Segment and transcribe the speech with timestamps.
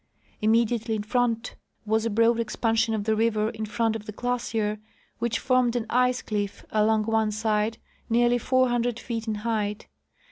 [0.41, 1.55] Immediately in front
[1.85, 4.79] was a broad expansion of the river in front of the glacier,
[5.19, 7.77] which formed an ice cliff along one side
[8.09, 9.87] nearly four hundred feet in height.